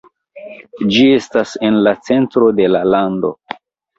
Ĝi 0.95 1.03
estas 1.17 1.51
en 1.69 1.77
la 1.87 1.93
centro 2.09 2.47
de 2.61 2.65
la 2.77 2.83
lando. 2.95 3.31